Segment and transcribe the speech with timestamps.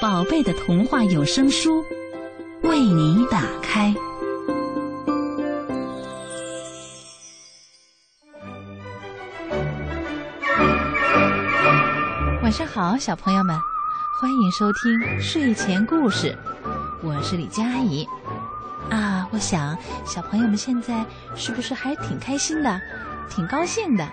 [0.00, 1.84] 宝贝的童话有声书
[2.62, 3.94] 为你打开。
[12.42, 13.54] 晚上好，小朋友们，
[14.18, 16.34] 欢迎收听睡前故事，
[17.02, 18.08] 我是李佳阿姨。
[18.88, 21.04] 啊，我想小朋友们现在
[21.36, 22.80] 是不是还挺开心的，
[23.28, 24.08] 挺高兴的，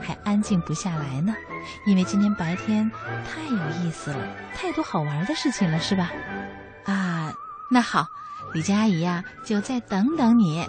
[0.00, 1.34] 还安静不下来呢？
[1.86, 2.90] 因为今天白天
[3.26, 6.10] 太有意思了，太多好玩的事情了，是吧？
[6.84, 7.32] 啊，
[7.70, 8.06] 那好，
[8.54, 10.68] 李佳阿姨呀，就再等等你，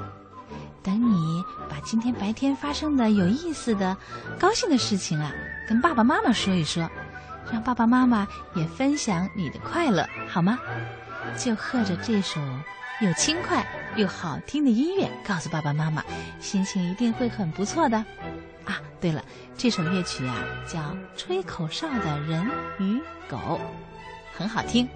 [0.84, 3.96] 等你把今天白天发生的有意思的、
[4.40, 5.32] 高兴的事情啊，
[5.68, 6.90] 跟爸爸妈妈说一说，
[7.52, 10.60] 让爸爸妈妈也分享你的快乐，好吗？
[11.38, 12.40] 就和着这首。
[13.02, 13.66] 又轻快
[13.96, 16.02] 又好听的音乐，告诉爸爸妈妈，
[16.40, 18.06] 心情一定会很不错的。
[18.66, 19.24] 啊，对了，
[19.58, 20.36] 这首乐曲啊
[20.68, 20.80] 叫
[21.18, 22.46] 《吹口哨的人
[22.80, 23.38] 与狗》，
[24.34, 24.88] 很好听。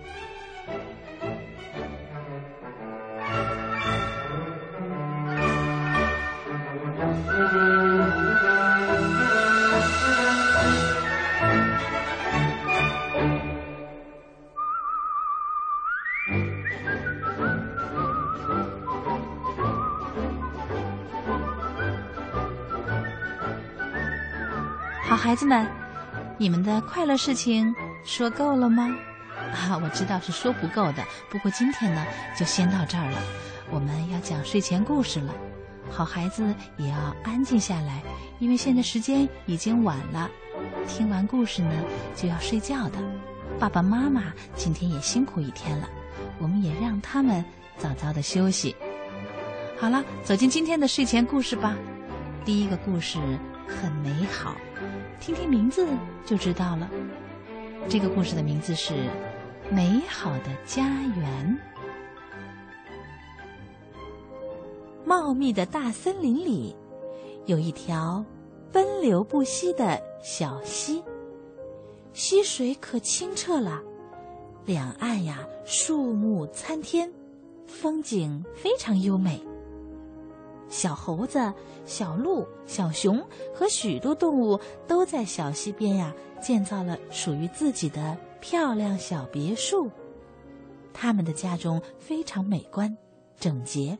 [25.38, 25.68] 孩子们，
[26.40, 27.72] 你们的快乐事情
[28.04, 28.92] 说够了吗？
[29.54, 31.06] 啊，我知道是说不够的。
[31.30, 32.04] 不过今天呢，
[32.36, 33.20] 就先到这儿了。
[33.70, 35.32] 我们要讲睡前故事了，
[35.92, 36.44] 好孩子
[36.78, 38.02] 也要安静下来，
[38.40, 40.28] 因为现在时间已经晚了。
[40.88, 41.72] 听完故事呢，
[42.16, 42.98] 就要睡觉的。
[43.60, 45.88] 爸爸妈妈今天也辛苦一天了，
[46.40, 47.46] 我们也让他们
[47.78, 48.76] 早早的休息。
[49.78, 51.76] 好了，走进今天的睡前故事吧。
[52.44, 53.20] 第一个故事
[53.68, 54.56] 很美好。
[55.20, 55.88] 听听名字
[56.26, 56.90] 就知道了。
[57.90, 58.94] 这个故事的名字是
[59.70, 61.60] 《美好的家园》。
[65.06, 66.76] 茂密的大森林里，
[67.46, 68.24] 有一条
[68.72, 71.04] 奔流不息的小溪。
[72.14, 73.82] 溪水可清澈了，
[74.66, 77.10] 两岸呀树木参天，
[77.66, 79.42] 风景非常优美。
[80.70, 81.54] 小猴子、
[81.86, 89.90] 小鹿、小熊和许多动物都在小溪边呀建造了属于自己的漂亮小别墅。
[90.94, 92.96] 他们的家中非常美观、
[93.40, 93.98] 整洁，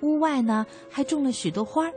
[0.00, 1.94] 屋外呢还种了许多花儿。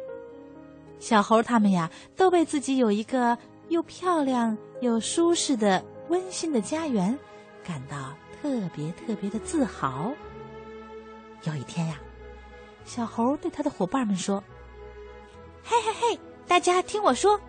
[1.00, 3.38] 小猴他们呀都为自己有一个
[3.69, 7.18] 又漂亮又舒适的温馨的家园
[7.63, 10.13] 感到特别特别的自豪。
[11.44, 12.00] 有一天呀。
[12.86, 14.44] 小猴对他的伙伴们说
[15.64, 17.40] ：“嘿嘿嘿，大家听我说，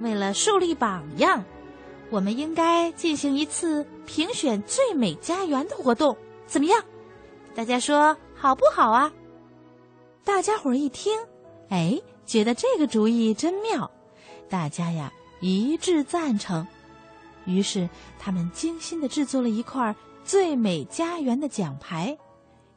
[0.00, 1.44] 为了树立榜样，
[2.10, 6.16] 我们应该进行一次评选最美家园的活动，
[6.46, 6.84] 怎么样？
[7.54, 9.12] 大家说好不好啊？”
[10.22, 11.18] 大家伙一听，
[11.70, 13.90] 哎，觉得这个主意真妙，
[14.48, 16.66] 大家呀一致赞成。
[17.46, 17.88] 于是
[18.18, 22.16] 他们精心的制作了一块最美家园的奖牌。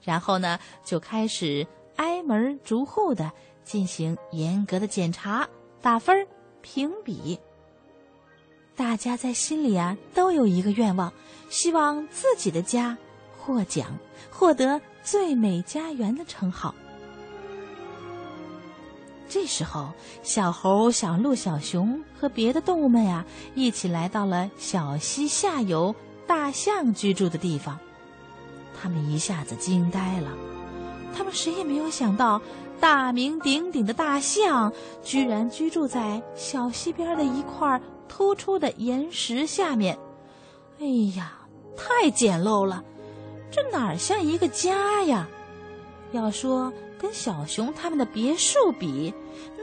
[0.03, 1.65] 然后呢，就开始
[1.95, 3.31] 挨门逐户的
[3.63, 5.47] 进行严格的检查、
[5.81, 6.27] 打分、
[6.61, 7.39] 评比。
[8.75, 11.13] 大家在心里啊，都有一个愿望，
[11.49, 12.97] 希望自己的家
[13.37, 13.97] 获奖，
[14.29, 16.73] 获得最美家园的称号。
[19.29, 23.25] 这时候，小猴、小鹿、小熊和别的动物们呀，
[23.55, 25.95] 一起来到了小溪下游
[26.27, 27.79] 大象居住的地方。
[28.83, 30.27] 他们一下子惊呆了，
[31.15, 32.41] 他们谁也没有想到，
[32.81, 39.97] 大名鼎鼎的大象居然居住在小溪边的一块突出的岩石下面。
[40.81, 40.85] 哎
[41.15, 41.39] 呀，
[41.77, 42.83] 太简陋了，
[43.49, 45.29] 这哪像一个家呀？
[46.11, 49.13] 要说跟小熊他们的别墅比，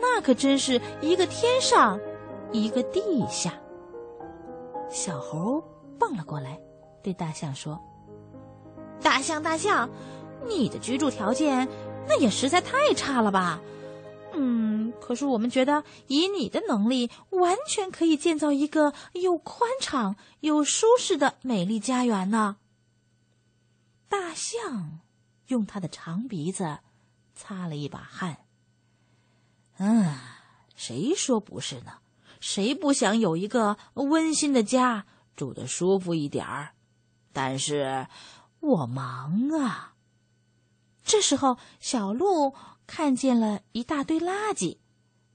[0.01, 2.01] 那可真是一个天上，
[2.53, 3.53] 一个地下。
[4.89, 5.63] 小猴
[5.99, 6.59] 蹦了过来，
[7.03, 7.79] 对大象说。
[9.03, 9.89] 大象，大象，
[10.47, 11.69] 你的居住条件
[12.07, 13.61] 那也实在太差了吧？
[14.33, 22.57] 嗯，可是我们觉得以你的能力，完全可以建造一个又宽敞又舒适的美丽家园呢。
[24.09, 25.01] 大象
[25.49, 26.79] 用它的长鼻子
[27.35, 28.39] 擦了一把汗。
[29.79, 30.15] 嗯，
[30.77, 31.95] 谁说不是呢？
[32.41, 35.07] 谁不想有一个温馨的家，
[35.37, 36.75] 住的舒服一点儿？
[37.33, 38.07] 但是
[38.61, 39.95] 我忙啊。
[41.03, 42.55] 这时候，小鹿
[42.87, 44.79] 看见了一大堆垃圾，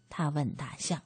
[0.09, 1.01] 他问大象：“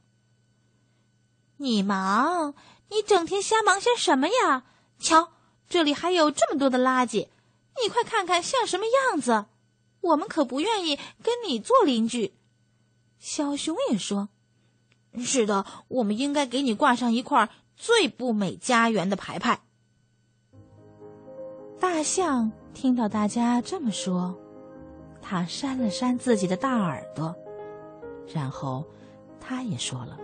[1.57, 2.54] 你忙？
[2.89, 4.66] 你整天瞎忙些什么呀？
[5.00, 5.31] 瞧，
[5.68, 7.30] 这里还有这么多的垃圾，
[7.81, 9.45] 你快看看像什么样子？
[10.01, 12.36] 我们可不愿意跟你做邻居。”
[13.18, 14.30] 小熊也说
[15.18, 19.63] ：“是的，我们应该给你挂上一块最不美家园的牌牌。”
[21.79, 24.37] 大象听到大家这么说。
[25.21, 27.35] 他扇了扇自己的大耳朵，
[28.33, 28.83] 然后
[29.39, 30.17] 他也说了：“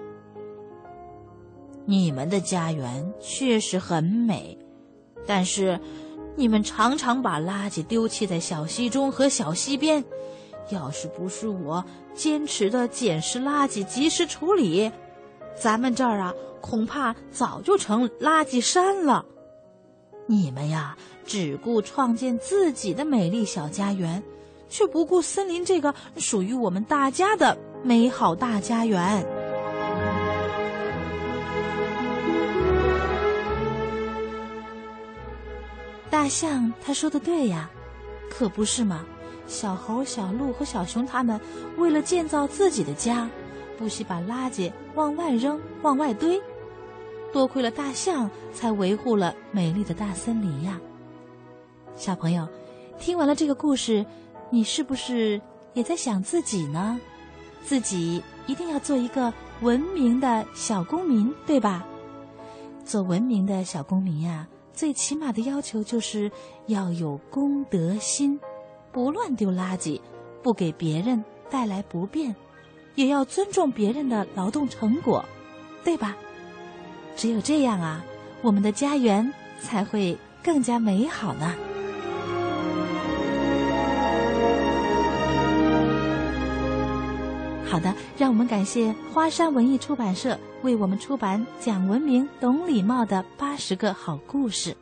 [1.85, 4.57] 你们的家园确实很美，
[5.25, 5.79] 但是
[6.35, 10.03] 你们常常把垃圾丢弃在小溪中和小溪边。
[10.69, 11.85] 要是不是我
[12.15, 14.91] 坚持的捡拾垃圾、及时处理，
[15.55, 19.23] 咱们这儿啊，恐怕早就成垃圾山了。
[20.27, 24.21] 你们呀，只顾创建自己的美丽小家园。”
[24.67, 29.23] 却不顾森林这个属于我们大家的美好大家园。
[36.09, 37.69] 大象他说的对呀，
[38.27, 39.05] 可不是吗？
[39.47, 41.39] 小猴、小鹿和小熊他们
[41.77, 43.29] 为了建造自己的家，
[43.77, 46.41] 不惜把垃圾往外扔、往外堆。
[47.35, 50.79] 多亏了大象，才维护了美丽的大森林呀。
[51.93, 52.47] 小朋友，
[52.97, 54.05] 听完了这个故事。
[54.49, 55.41] 你是不是
[55.73, 56.97] 也在想自己呢？
[57.61, 61.85] 自己一定要做一个文明的小公民，对吧？
[62.85, 66.31] 做文明的小公民呀，最起码的要求就是
[66.67, 68.39] 要有公德心，
[68.93, 69.99] 不乱丢垃圾，
[70.41, 72.33] 不给别人带来不便，
[72.93, 75.25] 也要尊重别人的劳动成果，
[75.83, 76.15] 对吧？
[77.15, 78.03] 只有这样啊，
[78.41, 81.53] 我们的家园才会更加美好呢。
[87.67, 94.75] 好的，让我们感谢花山文艺出版社为我们出版讲文明、懂礼貌的八十个好故事。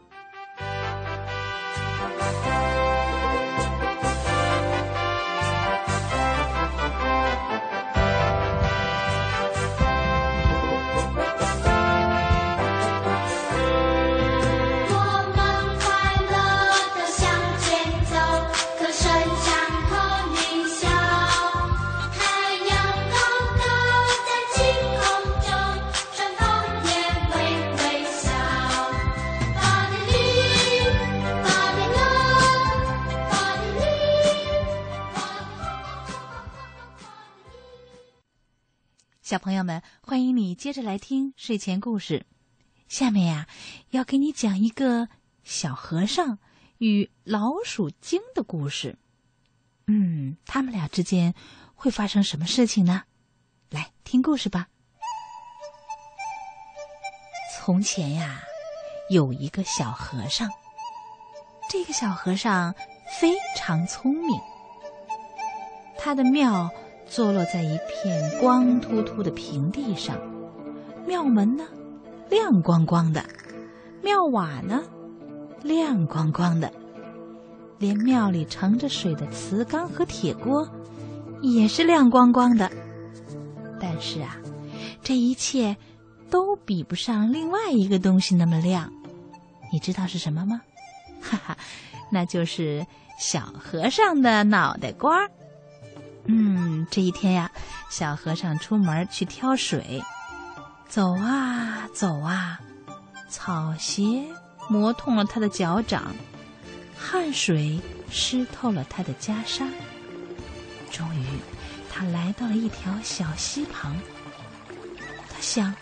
[39.44, 42.25] 朋友们，欢迎你接着来听睡前故事。
[42.88, 43.45] 下面呀，
[43.90, 45.10] 要给你讲一个
[45.44, 46.40] 小和尚
[46.78, 48.98] 与老鼠精的故事。
[49.88, 51.34] 嗯，他们俩之间
[51.75, 53.04] 会发生什么事情呢？
[53.69, 54.69] 来听故事吧。
[57.54, 58.44] 从前呀，
[59.10, 60.50] 有一个小和尚，
[61.69, 62.74] 这个小和尚
[63.19, 64.40] 非常聪明，
[66.00, 66.71] 他的庙。
[67.13, 70.17] 坐落在一片光秃秃的平地上，
[71.05, 71.63] 庙门呢，
[72.27, 73.21] 亮光光的；
[74.01, 74.81] 庙瓦呢，
[75.61, 76.69] 亮光光的；
[77.77, 80.67] 连庙里盛着水的瓷缸和铁锅，
[81.43, 82.71] 也是亮光光的。
[83.79, 84.35] 但是啊，
[85.03, 85.77] 这一切
[86.31, 88.91] 都比不上另外一个东西那么亮。
[89.71, 90.61] 你知道是什么吗？
[91.21, 91.57] 哈哈，
[92.11, 92.87] 那就是
[93.19, 95.29] 小和尚的脑袋瓜儿。
[96.25, 97.51] 嗯，这一天呀，
[97.89, 100.01] 小和尚出门去挑水，
[100.87, 102.59] 走啊走啊，
[103.30, 104.23] 草鞋
[104.69, 106.15] 磨痛了他的脚掌，
[106.97, 109.68] 汗水湿透了他的袈裟。
[110.89, 111.25] 终于，
[111.92, 113.94] 他来到了一条小溪旁。
[115.30, 115.75] 他想，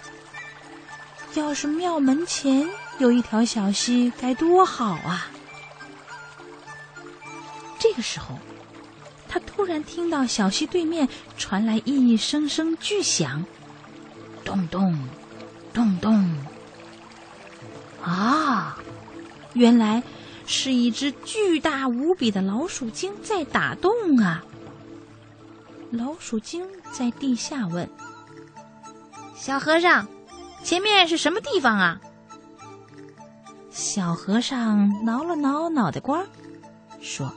[1.36, 2.67] 要是庙门前
[2.98, 5.27] 有一条小溪，该多好啊！
[7.77, 8.39] 这个时候。
[9.33, 11.07] 他突然听到小溪对面
[11.38, 13.45] 传来一声声巨响，
[14.43, 14.93] 咚咚，
[15.73, 16.35] 咚咚。
[18.03, 18.77] 啊，
[19.53, 20.03] 原来
[20.45, 24.43] 是一只巨大无比的老鼠精在打洞啊！
[25.91, 27.89] 老鼠精在地下问
[29.33, 30.05] ：“小和尚，
[30.61, 32.01] 前面是什么地方啊？”
[33.71, 36.21] 小和尚挠了挠脑袋瓜，
[37.01, 37.33] 说：“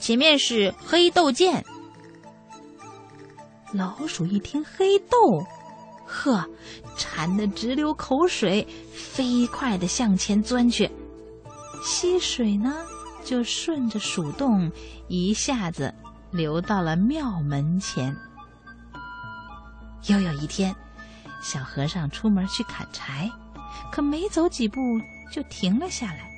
[0.00, 1.64] 前面是黑豆见。”
[3.72, 5.44] 老鼠一听黑豆，
[6.04, 6.44] 呵，
[6.96, 10.90] 馋得直流口水，飞快的向前钻去。
[11.84, 12.84] 溪水呢，
[13.24, 14.70] 就顺着鼠洞，
[15.06, 15.94] 一下子
[16.30, 18.14] 流到了庙门前。
[20.08, 20.74] 又有一天，
[21.40, 23.30] 小和尚出门去砍柴，
[23.92, 24.80] 可没走几步
[25.30, 26.29] 就停了下来。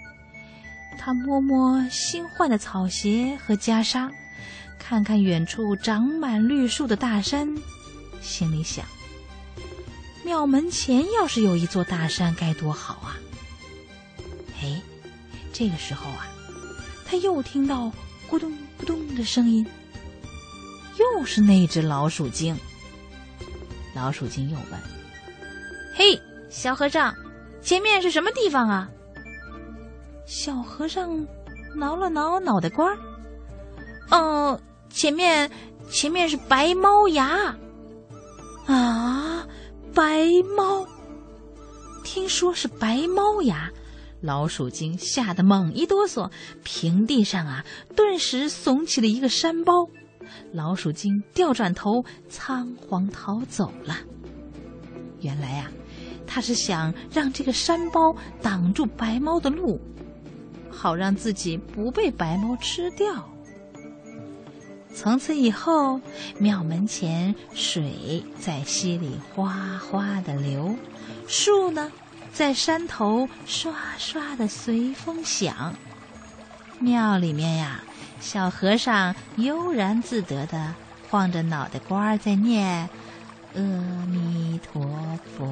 [0.98, 4.10] 他摸摸新换的草鞋和袈裟。
[4.78, 7.48] 看看远处长满绿树的大山，
[8.20, 8.84] 心里想：
[10.24, 13.16] 庙门前要是有一座大山，该多好啊！
[14.60, 14.82] 哎，
[15.52, 16.26] 这个时候啊，
[17.06, 17.92] 他又听到
[18.28, 19.64] 咕咚咕咚的声音，
[20.98, 22.54] 又是那只老鼠精。
[23.94, 24.80] 老鼠精又问
[25.94, 26.20] ：“嘿，
[26.50, 27.14] 小和尚，
[27.62, 28.90] 前面是什么地方啊？”
[30.26, 31.26] 小和尚
[31.74, 32.98] 挠了挠脑袋瓜儿，
[34.10, 34.60] 哦。
[34.94, 35.50] 前面，
[35.90, 37.56] 前面是白猫崖，
[38.66, 39.48] 啊，
[39.94, 40.86] 白猫！
[42.04, 43.70] 听说是白猫崖，
[44.20, 46.30] 老鼠精吓得猛一哆嗦，
[46.62, 47.64] 平地上啊，
[47.96, 49.88] 顿时耸起了一个山包。
[50.52, 53.96] 老鼠精掉转头，仓皇逃走了。
[55.20, 55.72] 原来呀，
[56.26, 59.80] 他是想让这个山包挡住白猫的路，
[60.72, 63.28] 好让自己不被白猫吃掉。
[64.94, 66.00] 从此以后，
[66.38, 70.74] 庙门前水在溪里哗哗的流，
[71.26, 71.92] 树呢
[72.32, 75.74] 在山头刷刷的随风响。
[76.78, 77.82] 庙里面呀，
[78.20, 80.74] 小和尚悠然自得的
[81.08, 82.88] 晃着脑袋瓜在念
[83.54, 83.62] “阿
[84.06, 84.82] 弥陀
[85.36, 85.48] 佛”。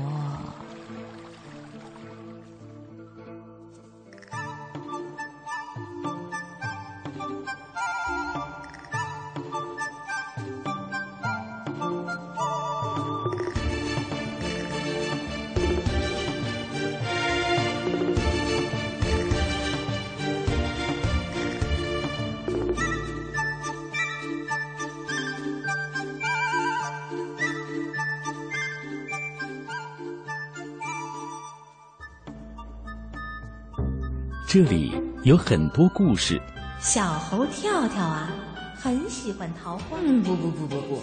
[34.53, 34.93] 这里
[35.23, 36.43] 有很多故事。
[36.81, 38.33] 小猴跳跳啊，
[38.75, 39.97] 很喜欢桃花。
[40.03, 41.03] 嗯，不不不不不，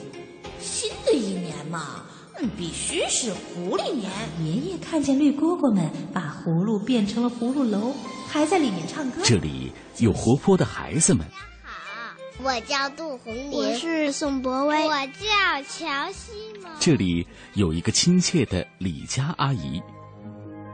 [0.59, 2.03] 新的一年嘛，
[2.41, 4.11] 嗯，必须是狐狸年。
[4.43, 7.93] 爷爷看见绿蝈蝈们把葫芦变成了葫芦楼，
[8.27, 9.21] 还在里面唱歌。
[9.23, 11.25] 这里有活泼的孩子们。
[11.29, 16.69] 大家好，我叫杜红林，我是宋博威，我叫乔西蒙。
[16.81, 19.81] 这里有一个亲切的李佳阿姨。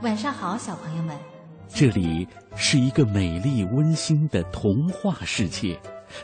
[0.02, 1.16] 晚上好，小朋友们。
[1.76, 5.76] 这里是一个美丽温馨的童话世界，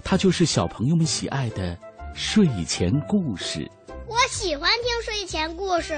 [0.03, 1.75] 它就是小朋友们喜爱的
[2.13, 3.67] 睡前故事。
[4.07, 5.95] 我喜欢听睡前故事。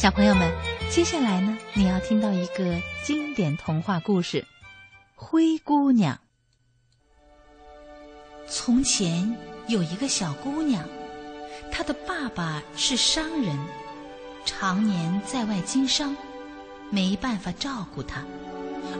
[0.00, 0.50] 小朋友们，
[0.88, 4.40] 接下来呢，你要听到一个经典童话故事
[5.14, 6.16] 《灰姑娘》。
[8.48, 9.36] 从前
[9.68, 10.88] 有一个小姑娘，
[11.70, 13.54] 她的爸爸是商人，
[14.46, 16.16] 常年在外经商，
[16.88, 18.24] 没办法照顾她，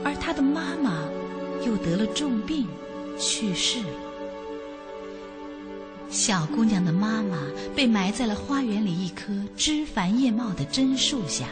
[0.05, 0.99] 而她的妈妈
[1.65, 2.67] 又得了重病，
[3.17, 4.10] 去世了。
[6.11, 7.37] 小姑娘的妈妈
[7.73, 11.47] 被埋在了花园里一棵枝繁叶茂的榛树下。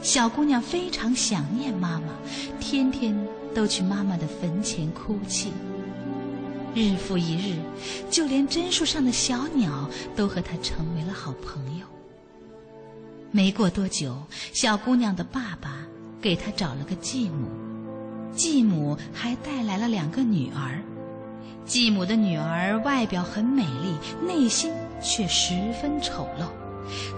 [0.00, 2.14] 小姑娘非常想念妈妈，
[2.58, 3.14] 天天
[3.54, 5.52] 都去妈妈的坟前哭泣。
[6.74, 7.56] 日复一日，
[8.10, 11.86] 就连榛树上的小鸟都和她成为了好朋友。
[13.30, 14.16] 没过多久，
[14.54, 15.76] 小姑娘的爸爸
[16.22, 17.48] 给她找了个继母，
[18.34, 20.82] 继母还带来了两个女儿。
[21.68, 24.72] 继母的女儿外表很美丽，内心
[25.02, 26.46] 却十分丑陋。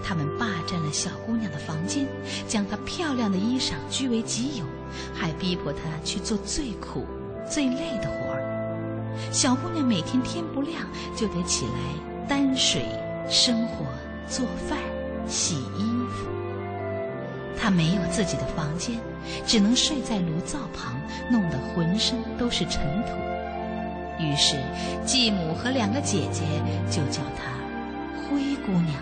[0.03, 2.05] 他们霸占了小姑娘的房间，
[2.49, 4.65] 将她漂亮的衣裳据为己有，
[5.13, 7.05] 还逼迫她去做最苦、
[7.49, 9.15] 最累的活儿。
[9.31, 12.85] 小姑娘每天天不亮就得起来担水、
[13.29, 13.85] 生火、
[14.27, 14.77] 做饭、
[15.29, 16.27] 洗衣服。
[17.57, 18.99] 他没有自己的房间，
[19.47, 20.99] 只能睡在炉灶旁，
[21.31, 23.30] 弄得浑身都是尘土。
[24.21, 24.55] 于是，
[25.05, 26.43] 继母和两个姐姐
[26.89, 27.51] 就叫她
[28.23, 28.93] 灰姑娘。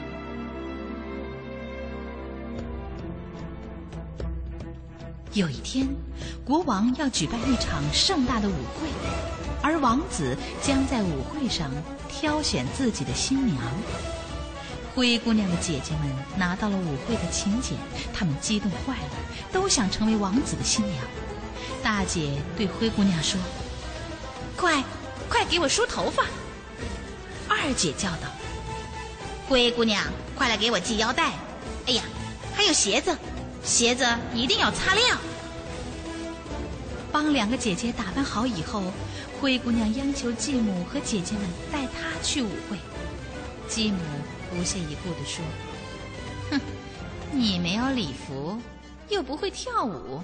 [5.34, 5.88] 有一天，
[6.44, 8.88] 国王要举办一场盛大的舞会，
[9.62, 11.70] 而王子将在舞会上
[12.10, 13.58] 挑选自己的新娘。
[14.96, 17.78] 灰姑娘的姐姐们拿到了舞会的请柬，
[18.12, 19.10] 她们激动坏了，
[19.54, 20.98] 都想成为王子的新娘。
[21.84, 23.40] 大姐对灰姑娘说
[24.58, 24.84] ：“快，
[25.30, 26.26] 快给我梳头发！”
[27.48, 28.28] 二姐叫道
[29.48, 30.04] ：“灰姑娘，
[30.36, 31.32] 快来给我系腰带！
[31.86, 32.04] 哎呀，
[32.56, 33.18] 还有鞋子，
[33.64, 35.18] 鞋子一定要擦亮。”
[37.12, 38.84] 帮两个姐姐打扮好以后，
[39.40, 42.78] 灰姑娘央求继母和姐姐们带她去舞会。
[43.68, 44.00] 继母。
[44.52, 45.46] 不屑一顾地说
[46.50, 46.60] ：“哼，
[47.32, 48.60] 你没有礼服，
[49.08, 50.24] 又不会跳舞，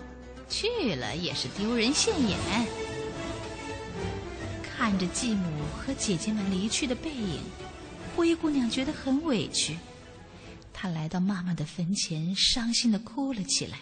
[0.49, 2.39] 去了也是丢人现眼。”
[4.85, 7.39] 看着继母和姐姐们离去的背影，
[8.15, 9.75] 灰姑娘觉得很委屈。
[10.71, 13.79] 她来到妈妈的坟前，伤心的哭了起来。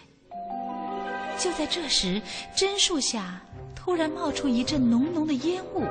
[1.38, 2.22] 就在这时，
[2.56, 3.38] 榛树下
[3.76, 5.82] 突然冒出一阵浓浓的烟雾，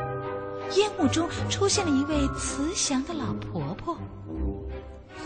[0.76, 3.96] 烟雾中出现了一位慈祥的老婆婆。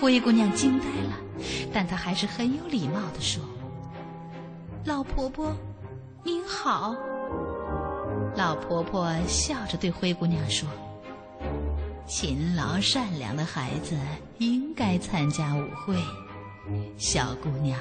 [0.02, 1.18] 灰姑娘惊呆了，
[1.74, 3.42] 但她还是很有礼貌地说
[4.84, 5.56] ：“老婆婆，
[6.26, 6.94] 您好。”
[8.36, 10.68] 老婆婆笑着对灰姑娘说
[12.06, 13.98] ：“勤劳善良的孩子
[14.38, 15.96] 应该参加舞会。
[16.98, 17.80] 小姑娘，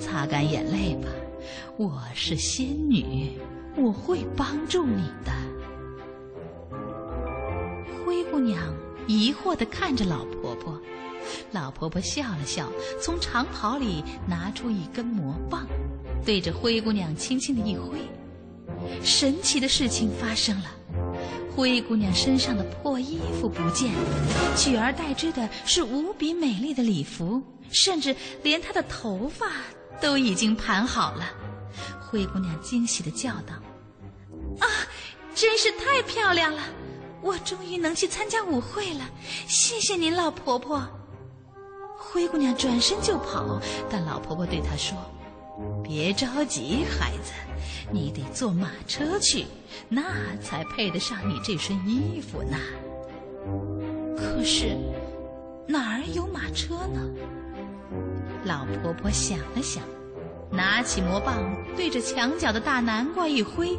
[0.00, 1.08] 擦干眼泪吧，
[1.76, 3.38] 我是仙女，
[3.76, 5.32] 我会帮助你的。”
[8.04, 8.58] 灰姑娘
[9.06, 10.80] 疑惑地看着老婆婆。
[11.50, 12.68] 老婆婆笑了笑，
[13.00, 15.66] 从长袍里拿出一根魔棒，
[16.24, 17.98] 对着灰姑娘轻轻的一挥。
[19.02, 20.66] 神奇的事情发生了，
[21.54, 29.46] 灰姑娘身上的破衣服不见了，取而代之的是无比美丽的礼服，甚至连她的头发
[30.00, 31.24] 都已经盘好了。
[32.00, 33.54] 灰姑娘惊喜的叫道
[34.60, 34.66] ：“啊，
[35.34, 36.62] 真是太漂亮了！
[37.22, 39.10] 我终于能去参加舞会了！
[39.48, 40.86] 谢谢您，老婆婆。”
[41.98, 44.96] 灰姑娘转身就跑，但老婆婆对她说
[45.82, 47.32] ：“别着急，孩子，
[47.90, 49.46] 你得坐马车去，
[49.88, 52.56] 那才配得上你这身衣服呢。”
[54.16, 54.76] 可是
[55.68, 57.00] 哪儿有马车呢？
[58.44, 59.82] 老婆婆想了想，
[60.50, 61.36] 拿起魔棒
[61.76, 63.76] 对着墙角的大南瓜一挥，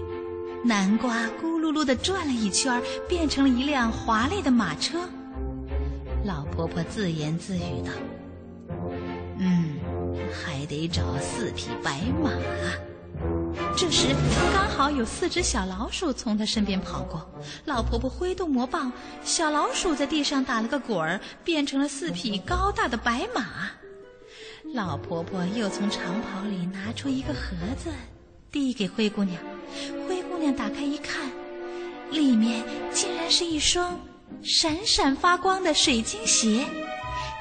[0.64, 5.00] 南瓜咕噜噜的转了一圈，变成了一辆华丽的马车。
[6.24, 7.92] 老婆婆自言自语道。
[9.40, 9.78] 嗯，
[10.34, 12.32] 还得找四匹白马。
[13.80, 14.08] 这时，
[14.56, 17.30] 刚好有四只小老鼠从她身边跑过。
[17.66, 18.92] 老婆婆挥动魔棒，
[19.24, 23.46] 小老鼠在地上打了个滚儿，变成了四匹高大的白马。
[24.74, 27.92] 老婆婆又从长袍里拿出一个盒子，
[28.52, 29.40] 递给灰姑娘。
[30.08, 31.30] 灰姑娘打开一看，
[32.10, 34.00] 里面竟然是一双
[34.42, 36.66] 闪闪发光的水晶鞋。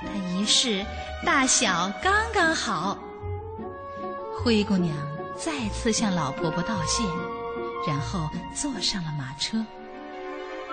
[0.02, 0.84] 她一试。
[1.24, 2.98] 大小刚刚好。
[4.44, 4.94] 灰姑娘
[5.36, 7.04] 再次向老婆婆道谢，
[7.86, 9.64] 然后坐上了马车。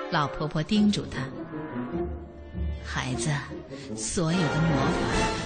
[0.09, 1.19] 老婆婆叮嘱她
[2.83, 3.29] ：“孩子，
[3.95, 4.97] 所有的魔法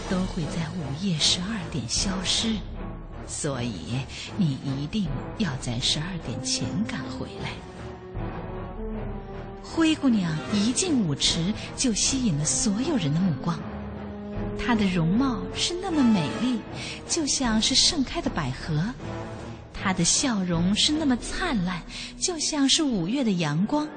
[0.09, 2.55] 都会在午夜十二点消失，
[3.25, 4.05] 所以
[4.37, 5.07] 你一定
[5.39, 7.49] 要在十二点前赶回来。”
[9.63, 13.59] 灰姑娘一进舞池，就吸引了所有人的目光。
[14.67, 16.59] 她的容貌是那么美丽，
[17.07, 18.93] 就像是盛开的百合；
[19.73, 21.81] 她的笑容是那么灿烂，
[22.19, 23.87] 就像是五月的阳光。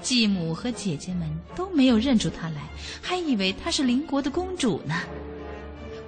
[0.00, 2.62] 继母和姐姐们都没有认出她来，
[3.02, 4.94] 还以为她是邻国的公主呢。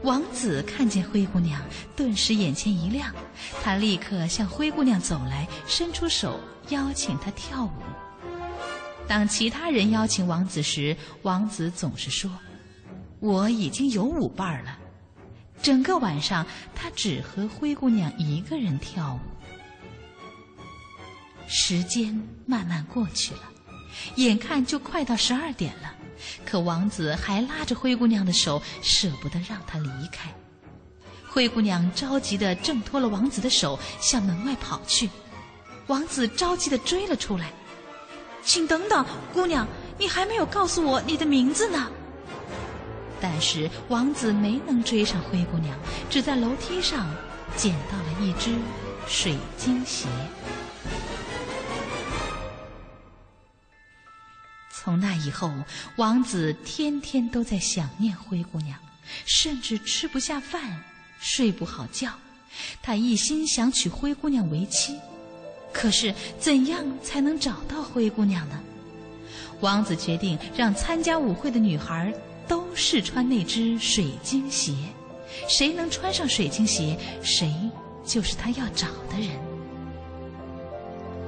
[0.04, 1.60] 王子看见灰姑娘，
[1.96, 3.12] 顿时眼前一亮，
[3.64, 7.72] 他立刻向灰姑娘走来，伸出手邀请她跳舞。
[9.08, 12.30] 当其他人邀请王子时，王子总是说。
[13.24, 14.78] 我已经有舞伴了，
[15.62, 19.20] 整个晚上他只和灰姑娘一个人跳舞。
[21.48, 23.40] 时间慢慢过去了，
[24.16, 25.94] 眼看就快到十二点了，
[26.44, 30.30] 可王子还拉着灰姑娘的手，舍不得让她离开。
[31.26, 35.08] 灰姑娘着急的挣脱了王子的手，向门外跑去。
[35.86, 37.50] 王子着急的追了出来
[38.44, 39.66] ：“请等等，姑娘，
[39.98, 41.90] 你还没有告诉我你的名字呢。”
[43.20, 45.78] 但是王子没能追上灰姑娘，
[46.10, 47.08] 只在楼梯上
[47.56, 48.54] 捡到了一只
[49.06, 50.06] 水晶鞋。
[54.70, 55.50] 从那以后，
[55.96, 58.78] 王子天天都在想念灰姑娘，
[59.24, 60.82] 甚至吃不下饭，
[61.18, 62.12] 睡不好觉。
[62.82, 64.98] 他一心想娶灰姑娘为妻，
[65.72, 68.60] 可是怎样才能找到灰姑娘呢？
[69.60, 72.12] 王子决定让参加舞会的女孩
[72.48, 74.72] 都试穿那只水晶鞋，
[75.48, 77.52] 谁能穿上水晶鞋，谁
[78.04, 79.30] 就是他要找的人。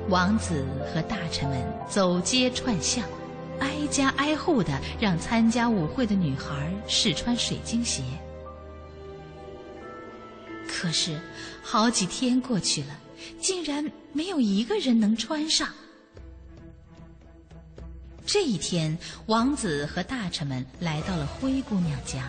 [0.08, 3.04] 王子和大臣们走街串巷。
[3.58, 8.02] 挨家挨户的让参加舞会的女孩试穿水晶鞋，
[10.68, 11.18] 可是
[11.62, 12.88] 好几天过去了，
[13.40, 15.70] 竟然没有一个人能穿上。
[18.26, 22.28] 这一天，王子和大臣们来到了灰姑娘家，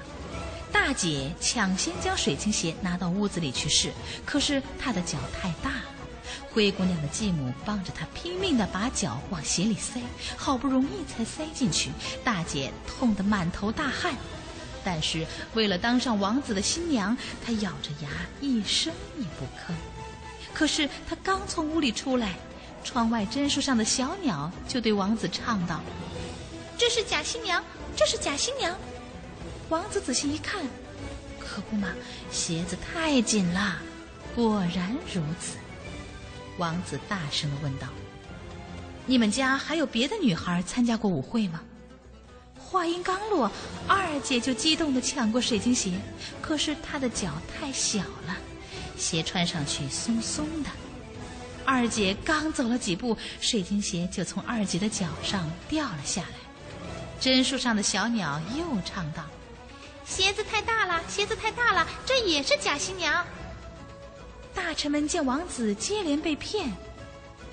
[0.71, 3.91] 大姐抢先将水晶鞋拿到屋子里去试，
[4.23, 5.83] 可是她的脚太大了。
[6.51, 9.99] 灰姑娘的继母帮着她拼命地把脚往鞋里塞，
[10.37, 11.89] 好不容易才塞进去。
[12.23, 14.13] 大姐痛得满头大汗，
[14.83, 19.75] 但是为了当上王子的新娘，她咬着牙一声也不吭。
[20.53, 22.35] 可是她刚从屋里出来，
[22.83, 25.81] 窗外榛树上的小鸟就对王子唱道
[26.77, 27.63] ：“这是假新娘，
[27.95, 28.75] 这是假新娘。”
[29.69, 30.63] 王子仔细一看，
[31.39, 31.89] 可不嘛，
[32.31, 33.77] 鞋子太紧了，
[34.35, 35.57] 果然如此。
[36.57, 37.87] 王子大声的问道
[39.05, 41.61] ：“你们家还有别的女孩参加过舞会吗？”
[42.57, 43.51] 话音刚落，
[43.87, 45.99] 二姐就激动的抢过水晶鞋，
[46.41, 48.35] 可是她的脚太小了，
[48.97, 50.69] 鞋穿上去松松的。
[51.67, 56.29] 二姐刚走了几步，水晶鞋就从二姐的脚上掉了下来。
[57.19, 59.25] 榛树上的小鸟又唱道
[60.07, 63.27] ：“鞋子太大了，鞋子太大了，这也是假新娘。”
[64.55, 66.71] 大臣们见王子接连被骗，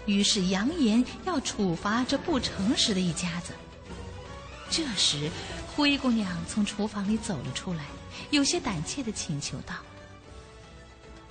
[0.07, 3.53] 于是扬言要处罚这不诚实的一家子。
[4.71, 5.29] 这时，
[5.75, 7.87] 灰姑娘从厨房里走了出来，
[8.31, 9.75] 有些胆怯的请求道：“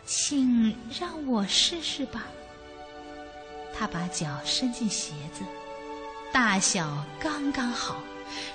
[0.06, 2.26] 请让我试试吧。”
[3.74, 5.44] 他把脚伸进鞋子，
[6.32, 8.04] 大小刚刚好，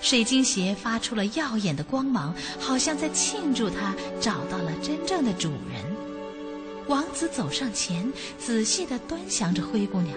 [0.00, 5.84] 水晶鞋发出了耀眼的光芒，好像在庆祝他找到了真正的主人。
[6.86, 10.16] 王子走上前，仔细地端详着灰姑娘。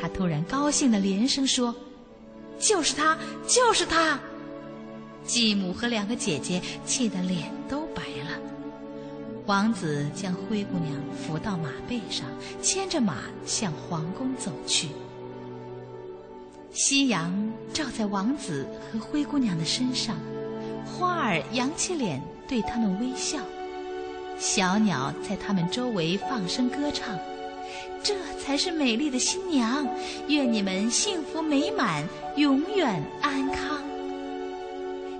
[0.00, 1.74] 他突然高兴地连声说
[2.58, 4.18] ：“就是她，就是她！”
[5.26, 7.77] 继母和两个姐姐气得脸都。
[9.48, 12.26] 王子将灰姑娘扶到马背上，
[12.60, 14.90] 牵着马向皇宫走去。
[16.70, 20.16] 夕阳照在王子和灰姑娘的身上，
[20.84, 23.38] 花儿扬起脸对他们微笑。
[24.38, 27.18] 小鸟在他们周围放声歌唱，
[28.02, 29.88] 这才是美丽的新娘。
[30.28, 32.06] 愿你们幸福美满，
[32.36, 33.80] 永远安康。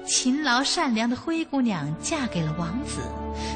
[0.09, 3.03] 勤劳善良的灰姑娘嫁给了王子，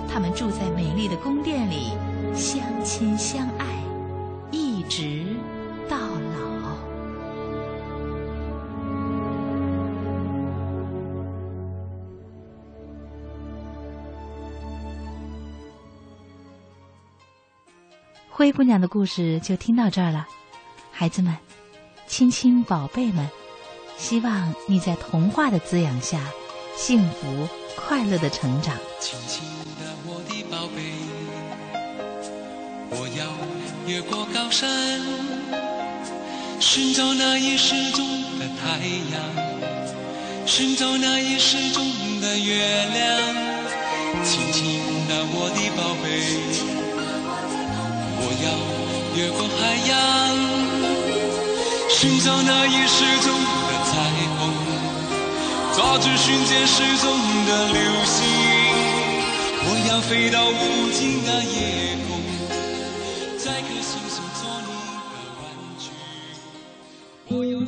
[0.06, 1.92] 他们住在美丽的宫殿里，
[2.36, 3.66] 相亲相爱，
[4.50, 5.24] 一直
[5.88, 6.76] 到老。
[18.30, 20.26] 灰姑娘的故事就听到这儿了，
[20.90, 21.34] 孩子们，
[22.06, 23.26] 亲亲宝贝们，
[23.96, 26.20] 希望你在童话的滋养下，
[26.76, 28.76] 幸福快乐的成长。
[28.98, 29.42] 亲亲
[29.78, 30.82] 的我的宝贝，
[32.90, 33.24] 我要
[33.86, 35.00] 越过高山，
[36.58, 38.06] 寻找那已失踪
[38.38, 38.78] 的太
[39.12, 39.20] 阳，
[40.46, 41.84] 寻找那已失踪
[42.20, 43.20] 的月亮。
[44.24, 46.04] 亲亲的我的宝贝。
[48.24, 48.46] 我要
[49.16, 49.92] 越过海洋，
[51.88, 53.41] 寻找那已失踪，
[55.92, 57.06] 抓住瞬间失踪
[57.44, 57.76] 的流
[58.06, 58.24] 星。
[59.60, 62.16] 我要飞到无尽的夜空，
[63.36, 64.72] 在颗星星做你
[65.12, 65.44] 的玩
[65.76, 65.92] 具。
[67.28, 67.60] 我要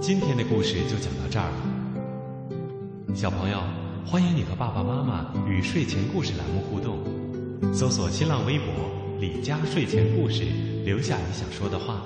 [0.00, 3.62] 今天的故事就讲到这儿了，小朋友。
[4.04, 6.98] 欢迎你和爸爸妈妈与睡前故事栏目互动，
[7.72, 8.66] 搜索新浪微博
[9.20, 10.42] “李佳睡前故事”，
[10.84, 12.02] 留下你想说的话，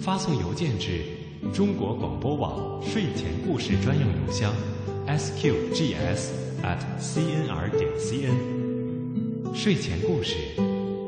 [0.00, 1.02] 发送邮件至
[1.52, 4.50] 中国广播网睡前故事专用邮箱
[5.06, 6.30] sqgs
[6.62, 9.54] at cnr 点 cn。
[9.54, 10.36] 睡前故事，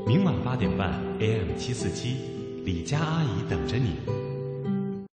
[0.07, 2.17] 明晚八点半 AM 七四七，
[2.67, 4.32] 李佳阿姨等着你。